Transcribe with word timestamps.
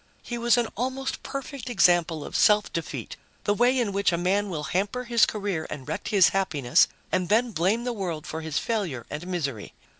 He 0.23 0.39
was 0.39 0.57
an 0.57 0.67
almost 0.75 1.21
perfect 1.21 1.69
example 1.69 2.25
of 2.25 2.35
self 2.35 2.73
defeat, 2.73 3.17
the 3.43 3.53
way 3.53 3.77
in 3.77 3.91
which 3.91 4.11
a 4.11 4.17
man 4.17 4.49
will 4.49 4.63
hamper 4.63 5.03
his 5.03 5.27
career 5.27 5.67
and 5.69 5.87
wreck 5.87 6.07
his 6.07 6.29
happiness, 6.29 6.87
and 7.11 7.29
then 7.29 7.51
blame 7.51 7.83
the 7.83 7.93
world 7.93 8.25
for 8.25 8.41
his 8.41 8.57
failure 8.57 9.05
and 9.11 9.27
misery. 9.27 9.75